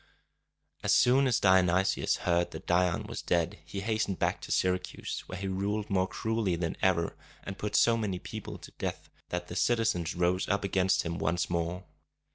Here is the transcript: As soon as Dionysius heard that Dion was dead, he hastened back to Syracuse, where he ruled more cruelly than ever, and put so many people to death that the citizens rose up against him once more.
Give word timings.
As 0.81 0.91
soon 0.93 1.27
as 1.27 1.39
Dionysius 1.39 2.15
heard 2.25 2.49
that 2.49 2.65
Dion 2.65 3.03
was 3.05 3.21
dead, 3.21 3.59
he 3.63 3.81
hastened 3.81 4.17
back 4.17 4.41
to 4.41 4.51
Syracuse, 4.51 5.19
where 5.27 5.37
he 5.37 5.47
ruled 5.47 5.91
more 5.91 6.07
cruelly 6.07 6.55
than 6.55 6.75
ever, 6.81 7.15
and 7.43 7.55
put 7.59 7.75
so 7.75 7.97
many 7.97 8.17
people 8.17 8.57
to 8.57 8.71
death 8.79 9.11
that 9.29 9.47
the 9.47 9.55
citizens 9.55 10.15
rose 10.15 10.49
up 10.49 10.63
against 10.63 11.03
him 11.03 11.19
once 11.19 11.51
more. 11.51 11.83